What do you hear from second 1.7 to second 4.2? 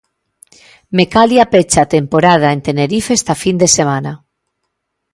a temporada en Tenerife esta fin de semana.